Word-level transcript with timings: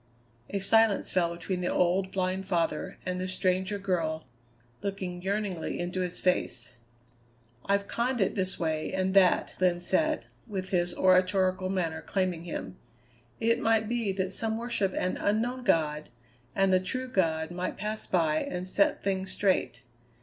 '"A 0.49 0.57
silence 0.59 1.11
fell 1.11 1.31
between 1.35 1.61
the 1.61 1.71
old, 1.71 2.11
blind 2.11 2.47
father 2.47 2.97
and 3.05 3.19
the 3.19 3.27
stranger 3.27 3.77
girl 3.77 4.25
looking 4.81 5.21
yearningly 5.21 5.79
into 5.79 6.01
his 6.01 6.19
face. 6.19 6.73
"I've 7.67 7.87
conned 7.87 8.19
it 8.19 8.33
this 8.33 8.59
way 8.59 8.91
and 8.95 9.13
that," 9.13 9.53
Glenn 9.59 9.79
said, 9.79 10.25
with 10.47 10.69
his 10.69 10.95
oratorical 10.95 11.69
manner 11.69 12.01
claiming 12.01 12.45
him. 12.45 12.77
"It 13.39 13.59
might 13.59 13.87
be 13.87 14.11
that 14.13 14.31
some 14.33 14.57
worship 14.57 14.91
an 14.95 15.17
Unknown 15.17 15.63
God 15.63 16.09
and 16.55 16.73
the 16.73 16.79
true 16.79 17.07
God 17.07 17.51
might 17.51 17.77
pass 17.77 18.07
by 18.07 18.37
and 18.37 18.67
set 18.67 19.03
things 19.03 19.29
straight. 19.31 19.83